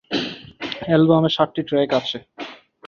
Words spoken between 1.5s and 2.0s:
track